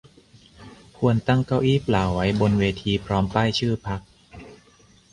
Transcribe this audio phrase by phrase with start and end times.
[0.97, 3.99] ควรตั้งเก้าอี้เปล่าไว้บนเวทีพร้อมป้ายชื่อพรรค